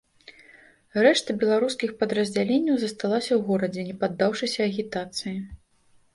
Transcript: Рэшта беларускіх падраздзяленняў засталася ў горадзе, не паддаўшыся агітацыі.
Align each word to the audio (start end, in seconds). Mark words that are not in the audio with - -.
Рэшта 1.07 1.35
беларускіх 1.43 1.91
падраздзяленняў 1.99 2.75
засталася 2.85 3.31
ў 3.37 3.39
горадзе, 3.51 3.81
не 3.93 3.97
паддаўшыся 4.01 4.59
агітацыі. 4.73 5.37